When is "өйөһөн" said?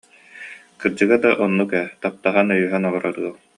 2.55-2.83